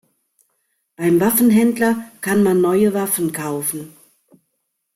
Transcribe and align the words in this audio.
Beim 0.95 1.19
Waffenhändler 1.19 2.09
kann 2.21 2.41
man 2.41 2.59
neue 2.59 2.95
Waffen 2.95 3.31
kaufen. 3.33 3.95